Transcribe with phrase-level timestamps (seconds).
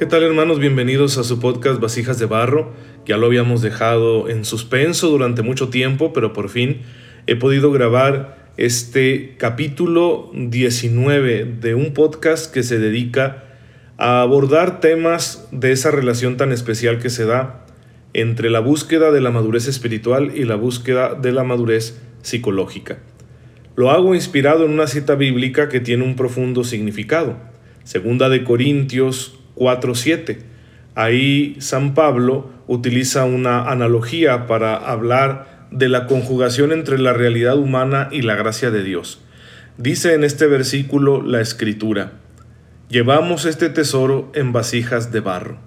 [0.00, 0.58] ¿Qué tal hermanos?
[0.58, 2.72] Bienvenidos a su podcast Vasijas de Barro.
[3.04, 6.80] Ya lo habíamos dejado en suspenso durante mucho tiempo, pero por fin
[7.26, 13.44] he podido grabar este capítulo 19 de un podcast que se dedica
[13.98, 17.66] a abordar temas de esa relación tan especial que se da
[18.14, 23.00] entre la búsqueda de la madurez espiritual y la búsqueda de la madurez psicológica.
[23.76, 27.36] Lo hago inspirado en una cita bíblica que tiene un profundo significado.
[27.84, 30.38] Segunda de Corintios 4.7.
[30.94, 38.08] Ahí San Pablo utiliza una analogía para hablar de la conjugación entre la realidad humana
[38.10, 39.20] y la gracia de Dios.
[39.78, 42.12] Dice en este versículo la escritura,
[42.88, 45.58] llevamos este tesoro en vasijas de barro.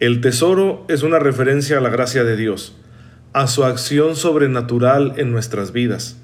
[0.00, 2.76] El tesoro es una referencia a la gracia de Dios,
[3.32, 6.20] a su acción sobrenatural en nuestras vidas,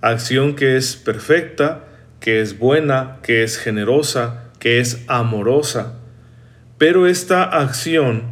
[0.00, 1.84] acción que es perfecta,
[2.20, 5.94] que es buena, que es generosa, que es amorosa,
[6.82, 8.24] pero esta acción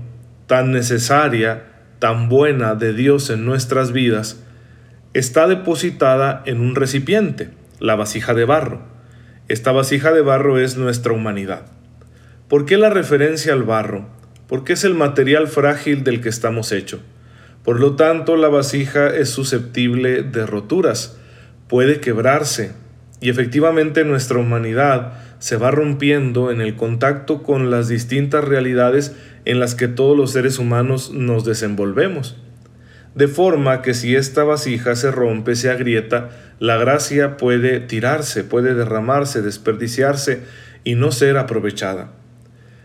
[0.48, 1.66] tan necesaria,
[2.00, 4.42] tan buena de Dios en nuestras vidas,
[5.14, 8.82] está depositada en un recipiente, la vasija de barro.
[9.46, 11.66] Esta vasija de barro es nuestra humanidad.
[12.48, 14.08] ¿Por qué la referencia al barro?
[14.48, 17.02] Porque es el material frágil del que estamos hechos.
[17.62, 21.16] Por lo tanto, la vasija es susceptible de roturas,
[21.68, 22.72] puede quebrarse,
[23.20, 29.58] y efectivamente nuestra humanidad se va rompiendo en el contacto con las distintas realidades en
[29.58, 32.36] las que todos los seres humanos nos desenvolvemos.
[33.14, 36.28] De forma que si esta vasija se rompe, se agrieta,
[36.60, 40.42] la gracia puede tirarse, puede derramarse, desperdiciarse
[40.84, 42.12] y no ser aprovechada.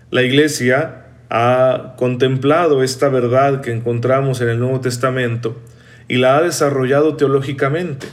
[0.10, 5.62] La Iglesia ha contemplado esta verdad que encontramos en el Nuevo Testamento
[6.08, 8.08] y la ha desarrollado teológicamente.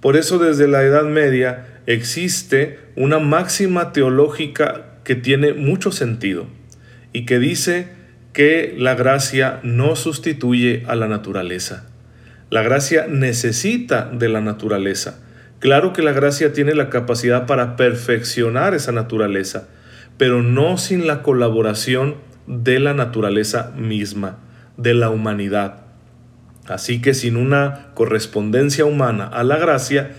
[0.00, 6.46] Por eso desde la Edad Media existe una máxima teológica que tiene mucho sentido
[7.12, 7.88] y que dice
[8.32, 11.86] que la gracia no sustituye a la naturaleza.
[12.50, 15.20] La gracia necesita de la naturaleza.
[15.60, 19.68] Claro que la gracia tiene la capacidad para perfeccionar esa naturaleza,
[20.18, 22.16] pero no sin la colaboración
[22.46, 24.38] de la naturaleza misma,
[24.76, 25.84] de la humanidad.
[26.66, 30.12] Así que sin una correspondencia humana a la gracia,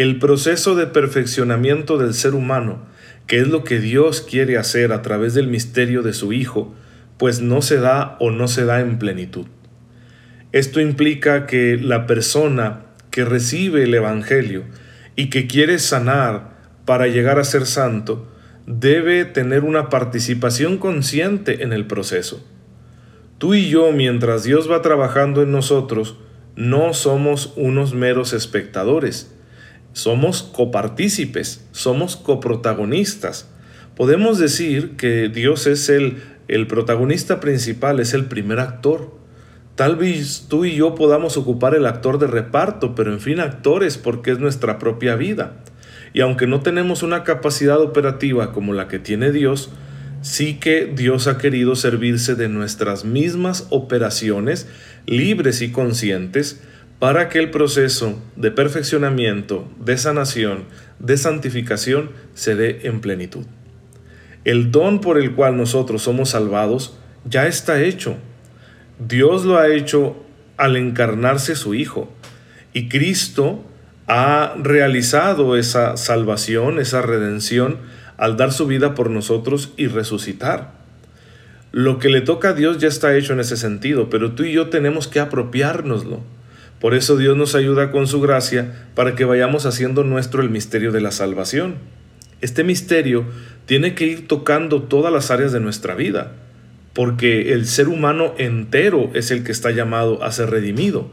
[0.00, 2.86] el proceso de perfeccionamiento del ser humano,
[3.26, 6.74] que es lo que Dios quiere hacer a través del misterio de su Hijo,
[7.18, 9.44] pues no se da o no se da en plenitud.
[10.52, 14.64] Esto implica que la persona que recibe el Evangelio
[15.16, 16.56] y que quiere sanar
[16.86, 18.26] para llegar a ser santo,
[18.66, 22.42] debe tener una participación consciente en el proceso.
[23.36, 26.16] Tú y yo, mientras Dios va trabajando en nosotros,
[26.56, 29.34] no somos unos meros espectadores,
[29.92, 33.48] somos copartícipes, somos coprotagonistas.
[33.96, 39.18] Podemos decir que Dios es el, el protagonista principal, es el primer actor.
[39.74, 43.98] Tal vez tú y yo podamos ocupar el actor de reparto, pero en fin actores
[43.98, 45.56] porque es nuestra propia vida.
[46.12, 49.70] Y aunque no tenemos una capacidad operativa como la que tiene Dios,
[50.22, 54.68] sí que Dios ha querido servirse de nuestras mismas operaciones
[55.06, 56.60] libres y conscientes
[57.00, 60.64] para que el proceso de perfeccionamiento, de sanación,
[60.98, 63.46] de santificación se dé en plenitud.
[64.44, 68.16] El don por el cual nosotros somos salvados ya está hecho.
[68.98, 70.22] Dios lo ha hecho
[70.58, 72.12] al encarnarse su Hijo.
[72.74, 73.64] Y Cristo
[74.06, 77.78] ha realizado esa salvación, esa redención,
[78.18, 80.72] al dar su vida por nosotros y resucitar.
[81.72, 84.52] Lo que le toca a Dios ya está hecho en ese sentido, pero tú y
[84.52, 86.20] yo tenemos que apropiárnoslo.
[86.80, 90.92] Por eso Dios nos ayuda con su gracia para que vayamos haciendo nuestro el misterio
[90.92, 91.74] de la salvación.
[92.40, 93.26] Este misterio
[93.66, 96.32] tiene que ir tocando todas las áreas de nuestra vida,
[96.94, 101.10] porque el ser humano entero es el que está llamado a ser redimido,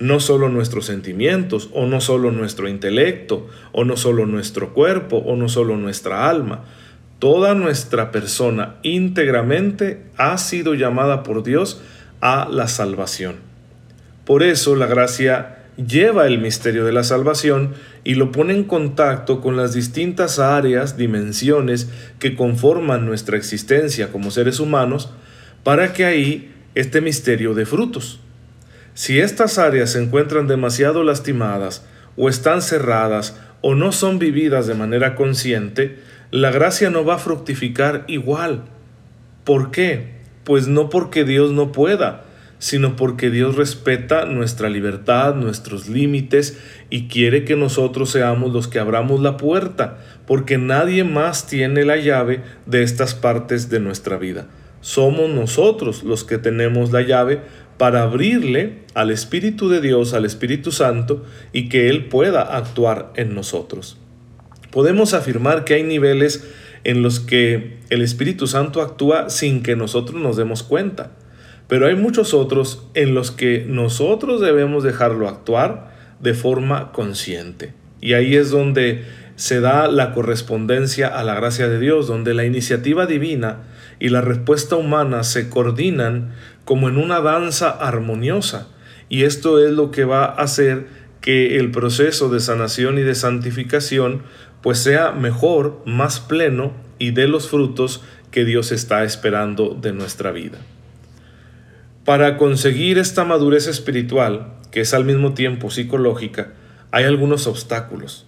[0.00, 5.36] no solo nuestros sentimientos, o no solo nuestro intelecto, o no solo nuestro cuerpo, o
[5.36, 6.64] no solo nuestra alma.
[7.18, 11.82] Toda nuestra persona íntegramente ha sido llamada por Dios
[12.22, 13.49] a la salvación.
[14.24, 17.74] Por eso la gracia lleva el misterio de la salvación
[18.04, 21.88] y lo pone en contacto con las distintas áreas, dimensiones
[22.18, 25.10] que conforman nuestra existencia como seres humanos,
[25.64, 28.20] para que ahí este misterio dé frutos.
[28.94, 31.84] Si estas áreas se encuentran demasiado lastimadas
[32.16, 35.98] o están cerradas o no son vividas de manera consciente,
[36.30, 38.64] la gracia no va a fructificar igual.
[39.44, 40.20] ¿Por qué?
[40.44, 42.24] Pues no porque Dios no pueda,
[42.60, 46.60] sino porque Dios respeta nuestra libertad, nuestros límites
[46.90, 51.96] y quiere que nosotros seamos los que abramos la puerta, porque nadie más tiene la
[51.96, 54.46] llave de estas partes de nuestra vida.
[54.82, 57.40] Somos nosotros los que tenemos la llave
[57.78, 61.24] para abrirle al Espíritu de Dios, al Espíritu Santo,
[61.54, 63.96] y que Él pueda actuar en nosotros.
[64.70, 66.46] Podemos afirmar que hay niveles
[66.84, 71.12] en los que el Espíritu Santo actúa sin que nosotros nos demos cuenta.
[71.70, 77.74] Pero hay muchos otros en los que nosotros debemos dejarlo actuar de forma consciente.
[78.00, 79.04] Y ahí es donde
[79.36, 83.58] se da la correspondencia a la gracia de Dios, donde la iniciativa divina
[84.00, 86.32] y la respuesta humana se coordinan
[86.64, 88.66] como en una danza armoniosa.
[89.08, 90.88] Y esto es lo que va a hacer
[91.20, 94.22] que el proceso de sanación y de santificación
[94.60, 98.02] pues sea mejor, más pleno y dé los frutos
[98.32, 100.58] que Dios está esperando de nuestra vida.
[102.10, 106.54] Para conseguir esta madurez espiritual, que es al mismo tiempo psicológica,
[106.90, 108.26] hay algunos obstáculos.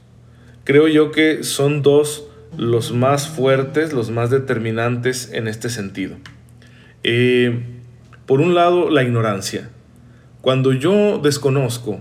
[0.62, 6.14] Creo yo que son dos los más fuertes, los más determinantes en este sentido.
[7.02, 7.60] Eh,
[8.24, 9.70] por un lado, la ignorancia.
[10.42, 12.00] Cuando yo desconozco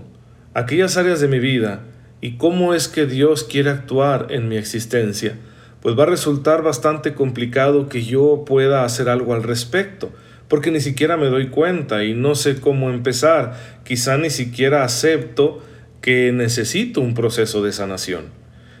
[0.54, 1.80] aquellas áreas de mi vida
[2.20, 5.34] y cómo es que Dios quiere actuar en mi existencia,
[5.80, 10.12] pues va a resultar bastante complicado que yo pueda hacer algo al respecto
[10.52, 13.54] porque ni siquiera me doy cuenta y no sé cómo empezar.
[13.84, 15.64] Quizá ni siquiera acepto
[16.02, 18.24] que necesito un proceso de sanación.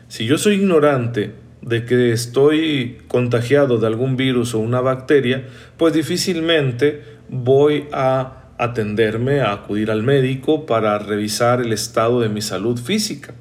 [0.06, 1.32] Si yo soy ignorante
[1.62, 5.46] de que estoy contagiado de algún virus o una bacteria,
[5.78, 12.42] pues difícilmente voy a atenderme, a acudir al médico para revisar el estado de mi
[12.42, 13.32] salud física.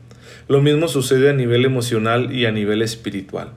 [0.47, 3.49] Lo mismo sucede a nivel emocional y a nivel espiritual.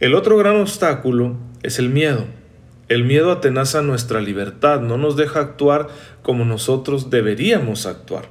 [0.00, 2.38] El otro gran obstáculo es el miedo.
[2.88, 5.88] El miedo atenaza nuestra libertad, no nos deja actuar
[6.22, 8.30] como nosotros deberíamos actuar.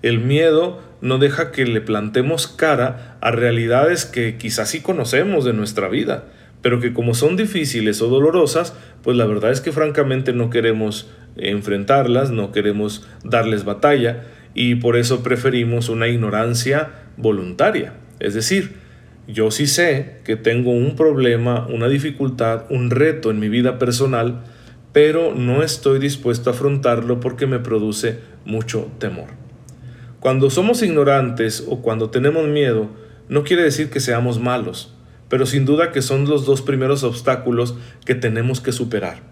[0.00, 5.52] El miedo no deja que le plantemos cara a realidades que quizás sí conocemos de
[5.52, 6.24] nuestra vida,
[6.62, 11.10] pero que como son difíciles o dolorosas, pues la verdad es que francamente no queremos
[11.36, 14.24] enfrentarlas, no queremos darles batalla
[14.54, 17.94] y por eso preferimos una ignorancia voluntaria.
[18.20, 18.81] Es decir,
[19.28, 24.42] yo sí sé que tengo un problema, una dificultad, un reto en mi vida personal,
[24.92, 29.28] pero no estoy dispuesto a afrontarlo porque me produce mucho temor.
[30.20, 32.90] Cuando somos ignorantes o cuando tenemos miedo,
[33.28, 34.94] no quiere decir que seamos malos,
[35.28, 39.22] pero sin duda que son los dos primeros obstáculos que tenemos que superar.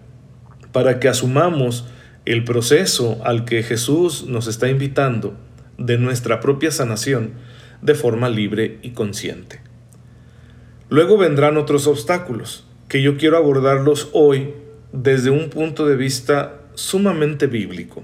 [0.71, 1.85] Para que asumamos
[2.25, 5.35] el proceso al que Jesús nos está invitando
[5.77, 7.33] de nuestra propia sanación
[7.81, 9.70] de forma libre y consciente.
[10.91, 14.53] Luego vendrán otros obstáculos, que yo quiero abordarlos hoy
[14.91, 18.03] desde un punto de vista sumamente bíblico,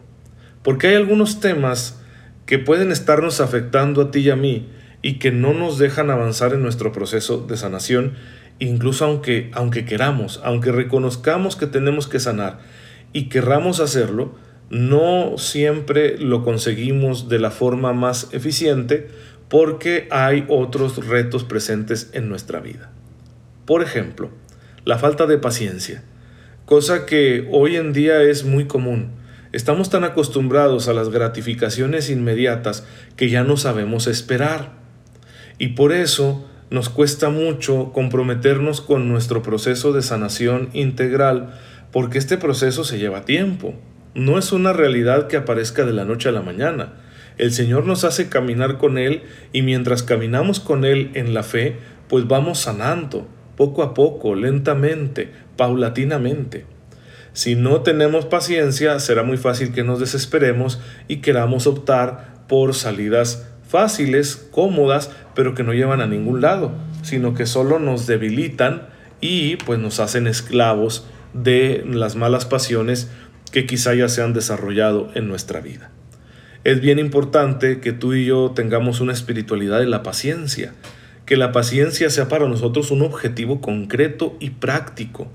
[0.63, 2.01] porque hay algunos temas
[2.45, 4.69] que pueden estarnos afectando a ti y a mí
[5.01, 8.13] y que no nos dejan avanzar en nuestro proceso de sanación,
[8.57, 12.59] incluso aunque, aunque queramos, aunque reconozcamos que tenemos que sanar
[13.11, 14.35] y querramos hacerlo,
[14.69, 19.09] no siempre lo conseguimos de la forma más eficiente
[19.49, 22.91] porque hay otros retos presentes en nuestra vida.
[23.65, 24.29] Por ejemplo,
[24.85, 26.03] la falta de paciencia,
[26.65, 29.11] cosa que hoy en día es muy común.
[29.53, 32.85] Estamos tan acostumbrados a las gratificaciones inmediatas
[33.15, 34.73] que ya no sabemos esperar.
[35.57, 41.53] Y por eso nos cuesta mucho comprometernos con nuestro proceso de sanación integral,
[41.91, 43.73] porque este proceso se lleva tiempo.
[44.13, 46.93] No es una realidad que aparezca de la noche a la mañana
[47.37, 49.21] el Señor nos hace caminar con Él
[49.53, 51.75] y mientras caminamos con Él en la fe,
[52.07, 56.65] pues vamos sanando, poco a poco, lentamente, paulatinamente.
[57.33, 63.47] Si no tenemos paciencia, será muy fácil que nos desesperemos y queramos optar por salidas
[63.67, 66.71] fáciles, cómodas, pero que no llevan a ningún lado,
[67.03, 68.87] sino que solo nos debilitan
[69.21, 73.11] y pues nos hacen esclavos de las malas pasiones
[73.51, 75.91] que quizá ya se han desarrollado en nuestra vida
[76.67, 80.73] es bien importante que tú y yo tengamos una espiritualidad de la paciencia,
[81.25, 85.29] que la paciencia sea para nosotros un objetivo concreto y práctico,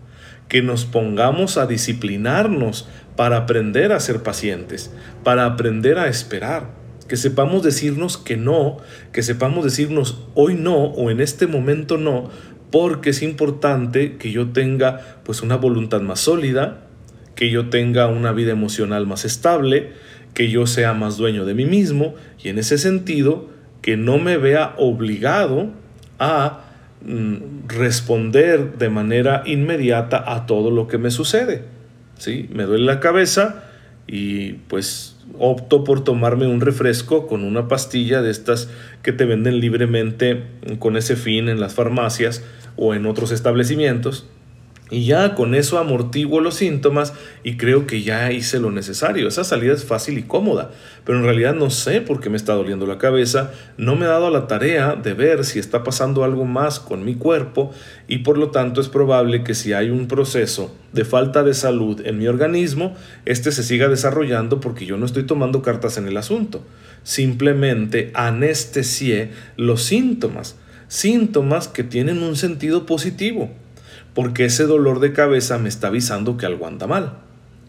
[0.48, 2.86] que nos pongamos a disciplinarnos
[3.16, 4.92] para aprender a ser pacientes,
[5.24, 6.68] para aprender a esperar,
[7.08, 8.76] que sepamos decirnos que no,
[9.14, 12.28] que sepamos decirnos hoy no o en este momento no,
[12.70, 16.82] porque es importante que yo tenga pues una voluntad más sólida,
[17.36, 19.92] que yo tenga una vida emocional más estable,
[20.34, 23.48] que yo sea más dueño de mí mismo y en ese sentido
[23.82, 25.70] que no me vea obligado
[26.18, 26.64] a
[27.04, 31.64] mm, responder de manera inmediata a todo lo que me sucede.
[32.16, 32.48] ¿sí?
[32.52, 33.64] Me duele la cabeza
[34.06, 38.68] y pues opto por tomarme un refresco con una pastilla de estas
[39.02, 40.44] que te venden libremente
[40.78, 42.44] con ese fin en las farmacias
[42.76, 44.26] o en otros establecimientos
[44.92, 49.26] y ya con eso amortiguo los síntomas y creo que ya hice lo necesario.
[49.26, 50.70] Esa salida es fácil y cómoda,
[51.06, 54.08] pero en realidad no sé por qué me está doliendo la cabeza, no me he
[54.08, 57.72] dado la tarea de ver si está pasando algo más con mi cuerpo
[58.06, 62.02] y por lo tanto es probable que si hay un proceso de falta de salud
[62.04, 62.94] en mi organismo,
[63.24, 66.66] este se siga desarrollando porque yo no estoy tomando cartas en el asunto.
[67.02, 70.56] Simplemente anestesié los síntomas,
[70.88, 73.50] síntomas que tienen un sentido positivo
[74.14, 77.14] porque ese dolor de cabeza me está avisando que algo anda mal.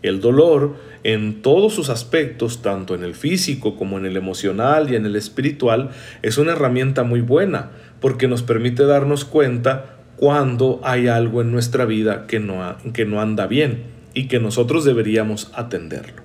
[0.01, 4.97] El dolor, en todos sus aspectos, tanto en el físico como en el emocional y
[4.97, 7.71] en el espiritual, es una herramienta muy buena,
[8.01, 13.21] porque nos permite darnos cuenta cuando hay algo en nuestra vida que no, que no
[13.21, 13.83] anda bien
[14.13, 16.21] y que nosotros deberíamos atenderlo.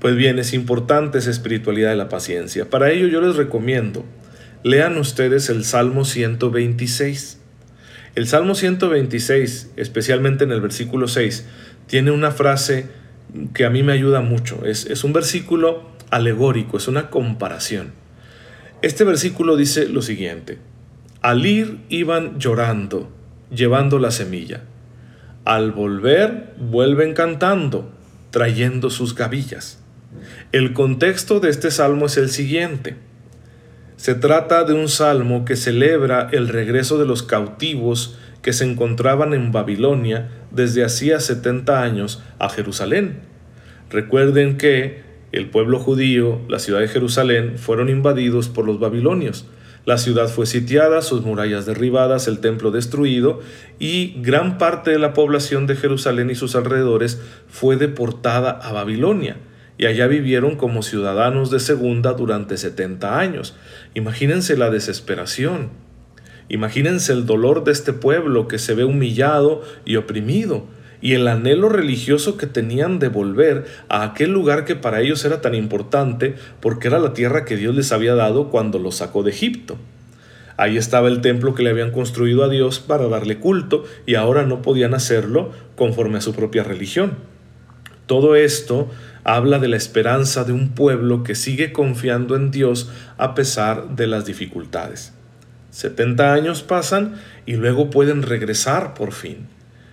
[0.00, 2.68] Pues bien, es importante esa espiritualidad de la paciencia.
[2.68, 4.04] Para ello yo les recomiendo,
[4.62, 7.40] lean ustedes el Salmo 126.
[8.16, 11.46] El Salmo 126, especialmente en el versículo 6,
[11.86, 12.86] tiene una frase
[13.52, 14.64] que a mí me ayuda mucho.
[14.64, 17.92] Es, un versículo alegórico, es una comparación.
[18.80, 20.56] Este versículo dice lo siguiente.
[21.20, 23.12] Al ir iban llorando,
[23.54, 24.62] llevando la semilla.
[25.44, 27.92] Al volver vuelven cantando,
[28.30, 29.80] trayendo sus gavillas.
[30.52, 32.96] El contexto de este salmo es el siguiente.
[33.96, 39.32] Se trata de un salmo que celebra el regreso de los cautivos que se encontraban
[39.32, 43.20] en Babilonia desde hacía 70 años a Jerusalén.
[43.90, 49.46] Recuerden que el pueblo judío, la ciudad de Jerusalén, fueron invadidos por los babilonios.
[49.86, 53.40] La ciudad fue sitiada, sus murallas derribadas, el templo destruido
[53.78, 59.38] y gran parte de la población de Jerusalén y sus alrededores fue deportada a Babilonia
[59.78, 63.54] y allá vivieron como ciudadanos de segunda durante 70 años.
[63.96, 65.70] Imagínense la desesperación.
[66.50, 70.66] Imagínense el dolor de este pueblo que se ve humillado y oprimido
[71.00, 75.40] y el anhelo religioso que tenían de volver a aquel lugar que para ellos era
[75.40, 79.30] tan importante porque era la tierra que Dios les había dado cuando los sacó de
[79.30, 79.78] Egipto.
[80.58, 84.42] Ahí estaba el templo que le habían construido a Dios para darle culto y ahora
[84.42, 87.14] no podían hacerlo conforme a su propia religión.
[88.06, 88.90] Todo esto
[89.26, 94.06] habla de la esperanza de un pueblo que sigue confiando en Dios a pesar de
[94.06, 95.14] las dificultades.
[95.72, 99.48] 70 años pasan y luego pueden regresar por fin.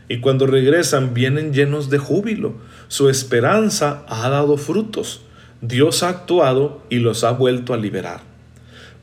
[0.08, 2.54] Y cuando regresan vienen llenos de júbilo.
[2.90, 5.24] Su esperanza ha dado frutos.
[5.62, 8.22] Dios ha actuado y los ha vuelto a liberar.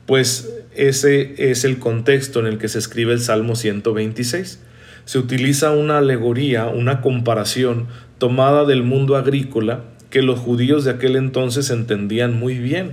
[0.05, 4.61] Pues ese es el contexto en el que se escribe el Salmo 126.
[5.03, 11.15] Se utiliza una alegoría, una comparación tomada del mundo agrícola que los judíos de aquel
[11.15, 12.91] entonces entendían muy bien.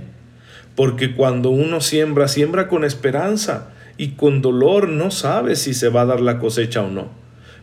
[0.75, 6.01] Porque cuando uno siembra, siembra con esperanza y con dolor no sabe si se va
[6.01, 7.09] a dar la cosecha o no.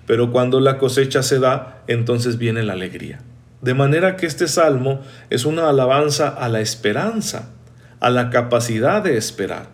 [0.07, 3.21] Pero cuando la cosecha se da, entonces viene la alegría.
[3.63, 7.51] De manera que este salmo es una alabanza a la esperanza,
[7.99, 9.71] a la capacidad de esperar.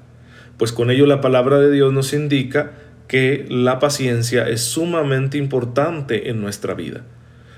[0.57, 2.73] Pues con ello la palabra de Dios nos indica
[3.09, 7.03] que la paciencia es sumamente importante en nuestra vida.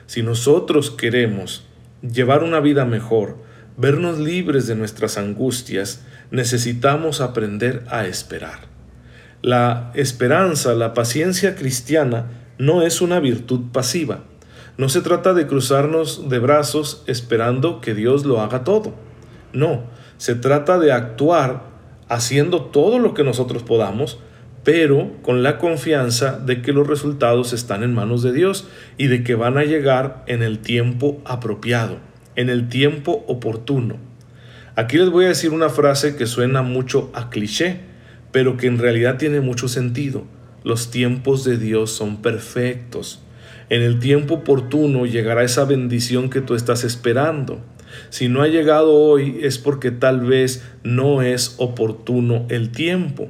[0.06, 1.66] Si nosotros queremos
[2.12, 3.38] llevar una vida mejor,
[3.76, 8.60] vernos libres de nuestras angustias, necesitamos aprender a esperar.
[9.42, 12.26] La esperanza, la paciencia cristiana
[12.58, 14.24] no es una virtud pasiva.
[14.76, 18.94] No se trata de cruzarnos de brazos esperando que Dios lo haga todo.
[19.52, 19.84] No,
[20.16, 21.64] se trata de actuar
[22.08, 24.18] haciendo todo lo que nosotros podamos,
[24.64, 28.66] pero con la confianza de que los resultados están en manos de Dios
[28.96, 31.98] y de que van a llegar en el tiempo apropiado,
[32.34, 33.98] en el tiempo oportuno.
[34.74, 37.80] Aquí les voy a decir una frase que suena mucho a cliché,
[38.32, 40.24] pero que en realidad tiene mucho sentido.
[40.64, 43.20] Los tiempos de Dios son perfectos.
[43.68, 47.60] En el tiempo oportuno llegará esa bendición que tú estás esperando.
[48.08, 53.28] Si no ha llegado hoy es porque tal vez no es oportuno el tiempo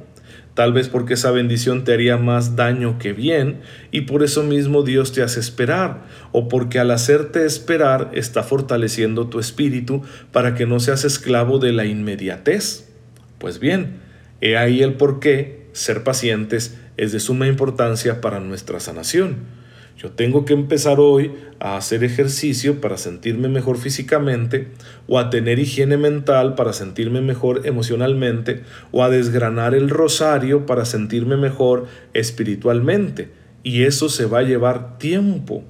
[0.55, 3.59] tal vez porque esa bendición te haría más daño que bien,
[3.91, 9.27] y por eso mismo Dios te hace esperar, o porque al hacerte esperar está fortaleciendo
[9.27, 12.89] tu espíritu para que no seas esclavo de la inmediatez.
[13.37, 13.97] Pues bien,
[14.41, 19.64] he ahí el por qué ser pacientes es de suma importancia para nuestra sanación.
[19.97, 24.67] Yo tengo que empezar hoy a hacer ejercicio para sentirme mejor físicamente,
[25.07, 30.83] o a tener higiene mental para sentirme mejor emocionalmente, o a desgranar el rosario para
[30.83, 33.29] sentirme mejor espiritualmente.
[33.63, 35.63] Y eso se va a llevar tiempo.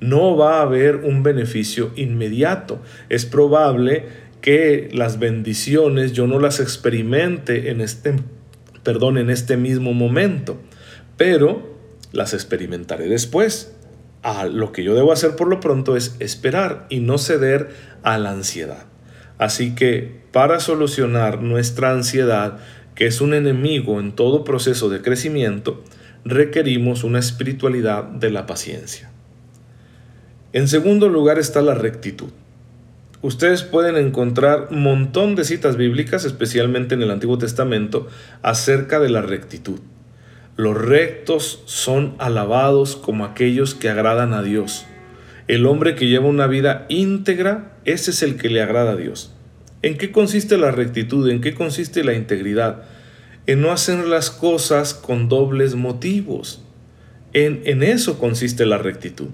[0.00, 2.80] no va a haber un beneficio inmediato.
[3.10, 4.06] Es probable
[4.40, 8.14] que las bendiciones yo no las experimente en este,
[8.82, 10.58] perdón, en este mismo momento,
[11.16, 11.79] pero
[12.12, 13.72] las experimentaré después.
[14.22, 17.70] Ah, lo que yo debo hacer por lo pronto es esperar y no ceder
[18.02, 18.84] a la ansiedad.
[19.38, 22.58] Así que para solucionar nuestra ansiedad,
[22.94, 25.82] que es un enemigo en todo proceso de crecimiento,
[26.24, 29.10] requerimos una espiritualidad de la paciencia.
[30.52, 32.30] En segundo lugar está la rectitud.
[33.22, 38.08] Ustedes pueden encontrar un montón de citas bíblicas, especialmente en el Antiguo Testamento,
[38.42, 39.80] acerca de la rectitud.
[40.60, 44.84] Los rectos son alabados como aquellos que agradan a Dios.
[45.48, 49.34] El hombre que lleva una vida íntegra, ese es el que le agrada a Dios.
[49.80, 51.30] ¿En qué consiste la rectitud?
[51.30, 52.82] ¿En qué consiste la integridad?
[53.46, 56.62] En no hacer las cosas con dobles motivos.
[57.32, 59.28] En, en eso consiste la rectitud.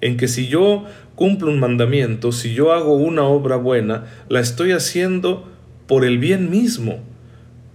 [0.00, 0.84] En que si yo
[1.14, 5.48] cumplo un mandamiento, si yo hago una obra buena, la estoy haciendo
[5.86, 6.98] por el bien mismo,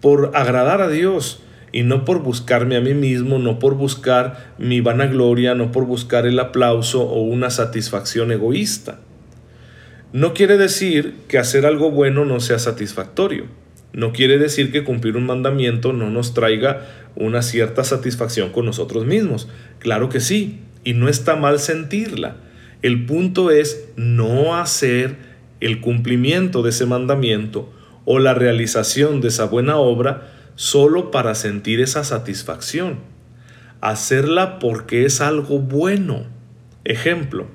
[0.01, 1.41] por agradar a Dios
[1.77, 6.25] y no por buscarme a mí mismo, no por buscar mi vanagloria, no por buscar
[6.25, 8.99] el aplauso o una satisfacción egoísta.
[10.11, 13.45] No quiere decir que hacer algo bueno no sea satisfactorio.
[13.93, 19.05] No quiere decir que cumplir un mandamiento no nos traiga una cierta satisfacción con nosotros
[19.05, 19.47] mismos.
[19.77, 22.37] Claro que sí, y no está mal sentirla.
[22.81, 25.15] El punto es no hacer
[25.59, 27.71] el cumplimiento de ese mandamiento
[28.03, 32.97] o la realización de esa buena obra solo para sentir esa satisfacción.
[33.79, 36.25] Hacerla porque es algo bueno.
[36.83, 37.47] Ejemplo,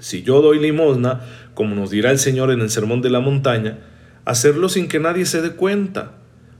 [0.00, 1.20] si yo doy limosna,
[1.52, 3.80] como nos dirá el Señor en el Sermón de la Montaña,
[4.24, 6.12] hacerlo sin que nadie se dé cuenta.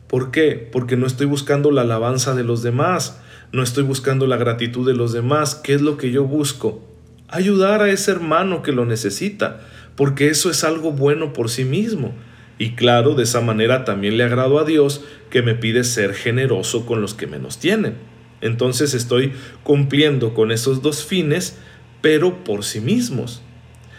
[0.09, 0.69] ¿Por qué?
[0.71, 3.19] Porque no estoy buscando la alabanza de los demás,
[3.51, 5.55] no estoy buscando la gratitud de los demás.
[5.55, 6.91] ¿Qué es lo que yo busco?
[7.31, 9.61] ayudar a ese hermano que lo necesita,
[9.97, 12.15] porque eso es algo bueno por sí mismo.
[12.61, 16.85] Y claro, de esa manera también le agrado a Dios que me pide ser generoso
[16.85, 17.95] con los que menos tienen.
[18.43, 19.33] Entonces estoy
[19.63, 21.57] cumpliendo con esos dos fines,
[22.03, 23.41] pero por sí mismos.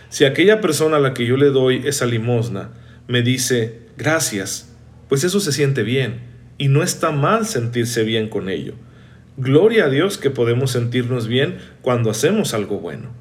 [0.09, 2.69] Si aquella persona a la que yo le doy esa limosna
[3.07, 4.71] me dice gracias,
[5.09, 6.19] pues eso se siente bien
[6.59, 8.75] y no está mal sentirse bien con ello.
[9.37, 13.20] Gloria a Dios que podemos sentirnos bien cuando hacemos algo bueno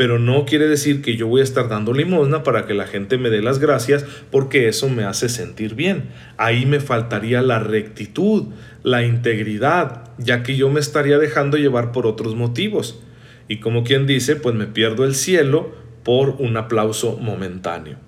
[0.00, 3.18] pero no quiere decir que yo voy a estar dando limosna para que la gente
[3.18, 6.04] me dé las gracias porque eso me hace sentir bien.
[6.38, 8.46] Ahí me faltaría la rectitud,
[8.82, 12.98] la integridad, ya que yo me estaría dejando llevar por otros motivos.
[13.46, 15.70] Y como quien dice, pues me pierdo el cielo
[16.02, 17.98] por un aplauso momentáneo.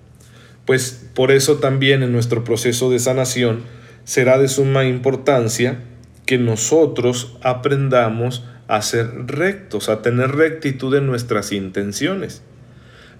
[0.65, 3.61] Pues por eso también en nuestro proceso de sanación
[4.03, 5.83] será de suma importancia
[6.25, 12.43] que nosotros aprendamos a ser rectos, a tener rectitud en nuestras intenciones.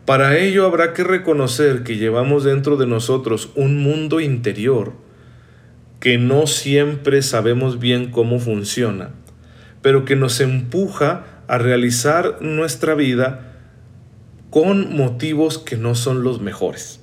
[0.05, 4.93] Para ello habrá que reconocer que llevamos dentro de nosotros un mundo interior
[5.99, 9.11] que no siempre sabemos bien cómo funciona,
[9.81, 13.53] pero que nos empuja a realizar nuestra vida
[14.49, 16.99] con motivos que no son los mejores.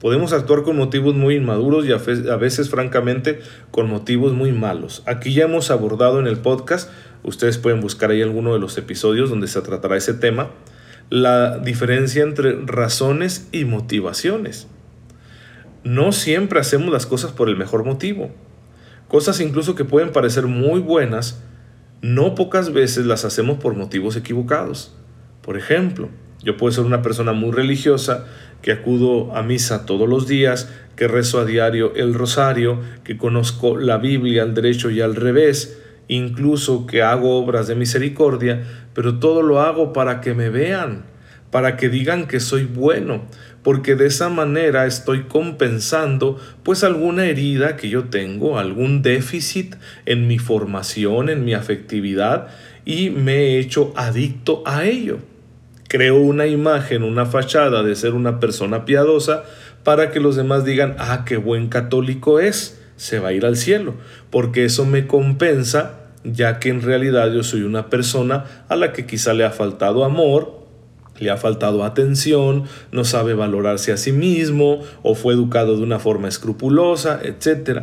[0.00, 3.40] Podemos actuar con motivos muy inmaduros y a veces, francamente,
[3.70, 5.02] con motivos muy malos.
[5.04, 6.90] Aquí ya hemos abordado en el podcast
[7.22, 10.50] Ustedes pueden buscar ahí alguno de los episodios donde se tratará ese tema.
[11.10, 14.68] La diferencia entre razones y motivaciones.
[15.84, 18.30] No siempre hacemos las cosas por el mejor motivo.
[19.08, 21.42] Cosas incluso que pueden parecer muy buenas,
[22.02, 24.94] no pocas veces las hacemos por motivos equivocados.
[25.42, 26.08] Por ejemplo,
[26.42, 28.26] yo puedo ser una persona muy religiosa,
[28.62, 33.76] que acudo a misa todos los días, que rezo a diario el rosario, que conozco
[33.76, 35.78] la Biblia al derecho y al revés,
[36.10, 41.04] incluso que hago obras de misericordia, pero todo lo hago para que me vean,
[41.52, 43.22] para que digan que soy bueno,
[43.62, 50.26] porque de esa manera estoy compensando pues alguna herida que yo tengo, algún déficit en
[50.26, 52.48] mi formación, en mi afectividad,
[52.84, 55.18] y me he hecho adicto a ello.
[55.86, 59.44] Creo una imagen, una fachada de ser una persona piadosa
[59.84, 63.56] para que los demás digan, ah, qué buen católico es, se va a ir al
[63.56, 63.94] cielo,
[64.30, 69.06] porque eso me compensa ya que en realidad yo soy una persona a la que
[69.06, 70.60] quizá le ha faltado amor,
[71.18, 75.98] le ha faltado atención, no sabe valorarse a sí mismo o fue educado de una
[75.98, 77.82] forma escrupulosa, etc.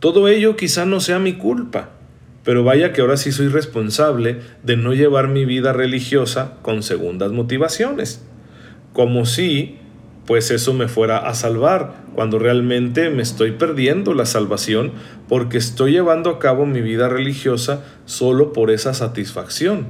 [0.00, 1.90] Todo ello quizá no sea mi culpa,
[2.44, 7.32] pero vaya que ahora sí soy responsable de no llevar mi vida religiosa con segundas
[7.32, 8.24] motivaciones,
[8.92, 9.78] como si
[10.26, 14.92] pues eso me fuera a salvar, cuando realmente me estoy perdiendo la salvación
[15.28, 19.86] porque estoy llevando a cabo mi vida religiosa solo por esa satisfacción,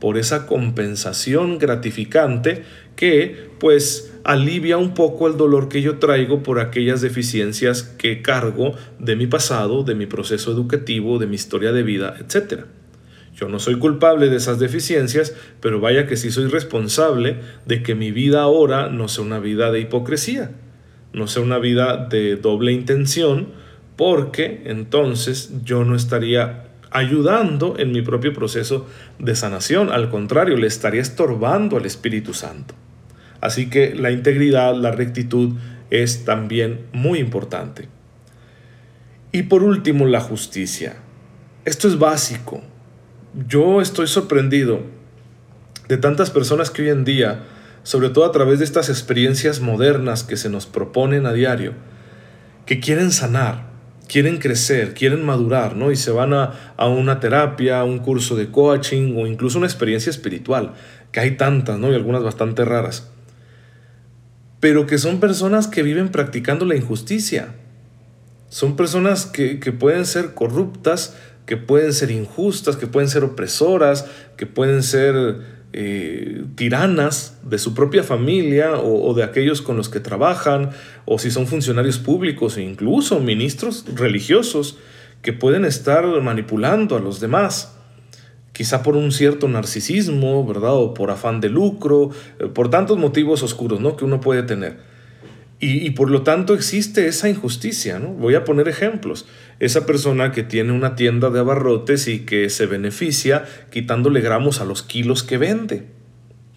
[0.00, 2.64] por esa compensación gratificante
[2.96, 8.74] que pues alivia un poco el dolor que yo traigo por aquellas deficiencias que cargo
[8.98, 12.64] de mi pasado, de mi proceso educativo, de mi historia de vida, etc.
[13.36, 17.94] Yo no soy culpable de esas deficiencias, pero vaya que sí soy responsable de que
[17.94, 20.52] mi vida ahora no sea una vida de hipocresía,
[21.12, 23.48] no sea una vida de doble intención,
[23.96, 28.86] porque entonces yo no estaría ayudando en mi propio proceso
[29.18, 32.74] de sanación, al contrario, le estaría estorbando al Espíritu Santo.
[33.42, 35.56] Así que la integridad, la rectitud
[35.90, 37.88] es también muy importante.
[39.30, 40.96] Y por último, la justicia.
[41.66, 42.62] Esto es básico.
[43.44, 44.80] Yo estoy sorprendido
[45.88, 47.44] de tantas personas que hoy en día,
[47.82, 51.74] sobre todo a través de estas experiencias modernas que se nos proponen a diario,
[52.64, 53.66] que quieren sanar,
[54.08, 55.90] quieren crecer, quieren madurar, ¿no?
[55.92, 59.66] Y se van a, a, una terapia, a un curso de coaching o incluso una
[59.66, 60.72] experiencia espiritual,
[61.12, 61.92] que hay tantas, ¿no?
[61.92, 63.10] Y algunas bastante raras.
[64.60, 67.48] Pero que son personas que viven practicando la injusticia.
[68.48, 71.14] Son personas que, que pueden ser corruptas,
[71.46, 74.06] que pueden ser injustas, que pueden ser opresoras,
[74.36, 75.14] que pueden ser
[75.72, 80.70] eh, tiranas de su propia familia o, de aquellos con los que trabajan,
[81.04, 84.78] o si son funcionarios públicos e incluso ministros religiosos
[85.22, 87.76] que pueden estar manipulando a los demás,
[88.52, 90.74] quizá por un cierto narcisismo, ¿verdad?
[90.74, 93.96] O por afán de lucro, eh, por tantos motivos oscuros, ¿no?
[93.96, 94.78] Que uno puede tener.
[95.58, 98.08] Y, por lo tanto existe esa injusticia, ¿no?
[98.08, 99.26] Voy a poner ejemplos.
[99.58, 104.64] Esa persona que tiene una tienda de abarrotes y que se beneficia quitándole gramos a
[104.64, 105.86] los kilos que vende.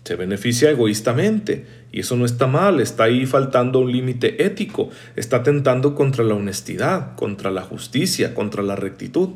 [0.04, 5.38] Se beneficia egoístamente y eso no está mal, está ahí faltando un límite ético, está
[5.38, 9.30] atentando contra la honestidad, contra la justicia, contra la rectitud.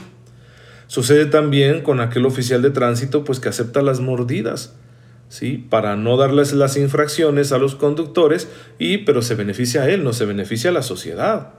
[0.88, 4.76] Sucede también con aquel oficial de tránsito pues que acepta las mordidas
[5.70, 8.48] para no darles las infracciones a los conductores,
[8.78, 11.54] y, pero se beneficia a él, no se beneficia a la sociedad.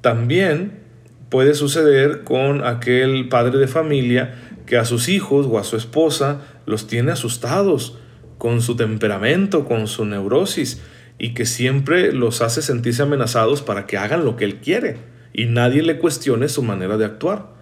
[0.00, 0.85] También
[1.28, 4.34] puede suceder con aquel padre de familia
[4.66, 7.98] que a sus hijos o a su esposa los tiene asustados
[8.38, 10.82] con su temperamento, con su neurosis,
[11.18, 14.98] y que siempre los hace sentirse amenazados para que hagan lo que él quiere
[15.32, 17.54] y nadie le cuestione su manera de actuar.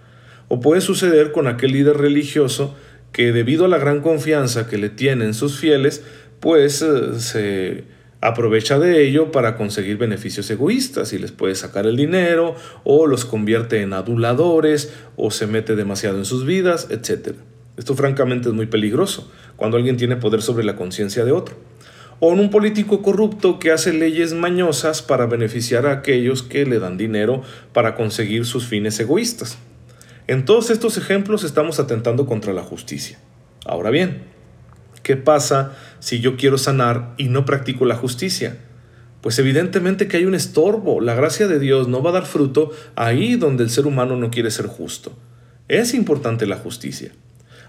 [0.47, 2.75] O puede suceder con aquel líder religioso
[3.11, 6.03] que debido a la gran confianza que le tienen sus fieles,
[6.39, 7.83] pues eh, se
[8.21, 13.25] aprovecha de ello para conseguir beneficios egoístas y les puede sacar el dinero o los
[13.25, 17.35] convierte en aduladores o se mete demasiado en sus vidas, etc.
[17.77, 21.55] Esto francamente es muy peligroso cuando alguien tiene poder sobre la conciencia de otro.
[22.19, 26.79] O en un político corrupto que hace leyes mañosas para beneficiar a aquellos que le
[26.79, 29.57] dan dinero para conseguir sus fines egoístas.
[30.27, 33.19] En todos estos ejemplos estamos atentando contra la justicia.
[33.65, 34.23] Ahora bien,
[35.03, 35.75] ¿qué pasa
[36.05, 38.59] si yo quiero sanar y no practico la justicia?
[39.21, 41.01] Pues evidentemente que hay un estorbo.
[41.01, 44.29] La gracia de Dios no va a dar fruto ahí donde el ser humano no
[44.29, 45.17] quiere ser justo.
[45.67, 47.11] Es importante la justicia.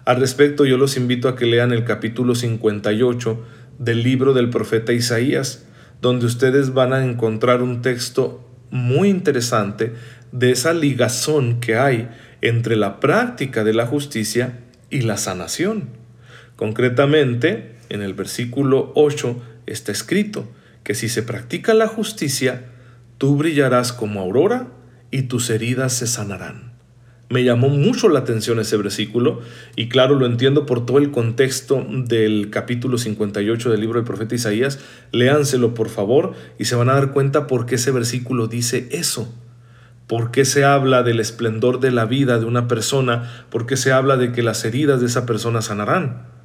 [0.04, 3.42] Al respecto, yo los invito a que lean el capítulo 58
[3.78, 5.64] del libro del profeta Isaías,
[6.02, 9.94] donde ustedes van a encontrar un texto muy interesante
[10.32, 12.10] de esa ligazón que hay
[12.42, 14.58] entre la práctica de la justicia
[14.90, 15.88] y la sanación.
[16.56, 20.48] Concretamente, en el versículo 8 está escrito
[20.84, 22.66] que si se practica la justicia,
[23.18, 24.68] tú brillarás como aurora
[25.10, 26.66] y tus heridas se sanarán.
[27.28, 29.40] Me llamó mucho la atención ese versículo
[29.74, 34.36] y claro, lo entiendo por todo el contexto del capítulo 58 del libro del profeta
[34.36, 34.78] Isaías.
[35.10, 39.34] Léanselo por favor y se van a dar cuenta por qué ese versículo dice eso.
[40.06, 43.44] ¿Por qué se habla del esplendor de la vida de una persona?
[43.50, 46.35] ¿Por qué se habla de que las heridas de esa persona sanarán?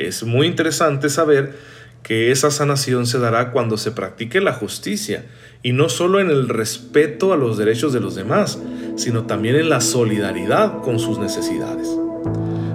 [0.00, 1.58] Es muy interesante saber
[2.02, 5.26] que esa sanación se dará cuando se practique la justicia,
[5.62, 8.58] y no solo en el respeto a los derechos de los demás,
[8.96, 11.86] sino también en la solidaridad con sus necesidades.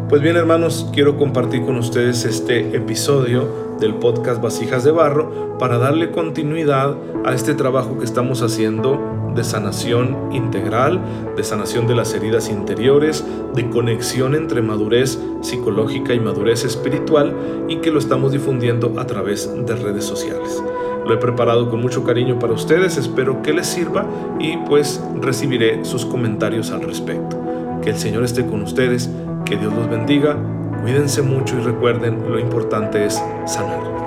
[0.07, 5.79] Pues bien hermanos, quiero compartir con ustedes este episodio del podcast Vasijas de Barro para
[5.79, 10.99] darle continuidad a este trabajo que estamos haciendo de sanación integral,
[11.35, 17.35] de sanación de las heridas interiores, de conexión entre madurez psicológica y madurez espiritual
[17.67, 20.63] y que lo estamos difundiendo a través de redes sociales.
[21.05, 24.05] Lo he preparado con mucho cariño para ustedes, espero que les sirva
[24.39, 27.39] y pues recibiré sus comentarios al respecto.
[27.83, 29.09] Que el Señor esté con ustedes,
[29.45, 30.35] que Dios los bendiga,
[30.81, 34.04] cuídense mucho y recuerden lo importante es sanar.